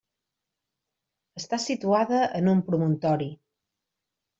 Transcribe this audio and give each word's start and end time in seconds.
Està 1.41 1.61
situada 1.67 2.25
en 2.43 2.53
un 2.57 2.67
promontori. 2.71 3.33